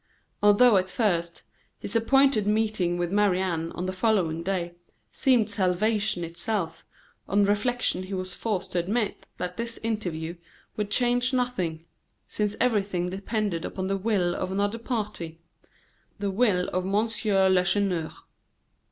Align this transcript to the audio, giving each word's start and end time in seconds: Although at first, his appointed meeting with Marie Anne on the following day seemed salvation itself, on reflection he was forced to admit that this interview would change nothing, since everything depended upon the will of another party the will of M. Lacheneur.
Although 0.41 0.77
at 0.77 0.89
first, 0.89 1.43
his 1.77 1.95
appointed 1.95 2.47
meeting 2.47 2.97
with 2.97 3.11
Marie 3.11 3.39
Anne 3.39 3.71
on 3.73 3.85
the 3.85 3.93
following 3.93 4.41
day 4.41 4.73
seemed 5.11 5.47
salvation 5.47 6.23
itself, 6.23 6.83
on 7.29 7.45
reflection 7.45 8.01
he 8.01 8.13
was 8.15 8.33
forced 8.35 8.71
to 8.71 8.79
admit 8.79 9.27
that 9.37 9.57
this 9.57 9.77
interview 9.83 10.37
would 10.75 10.89
change 10.89 11.33
nothing, 11.33 11.85
since 12.27 12.55
everything 12.59 13.11
depended 13.11 13.63
upon 13.63 13.89
the 13.89 13.95
will 13.95 14.33
of 14.33 14.51
another 14.51 14.79
party 14.79 15.39
the 16.17 16.31
will 16.31 16.67
of 16.69 16.83
M. 16.83 17.07
Lacheneur. 17.53 18.11